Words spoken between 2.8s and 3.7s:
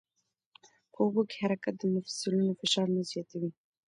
نه زیاتوي.